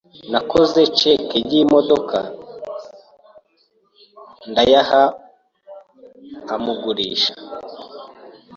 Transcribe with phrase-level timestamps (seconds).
[0.31, 2.31] Nakoze cheque y'amadorari
[4.49, 5.01] ndayaha
[6.55, 7.33] umugurisha.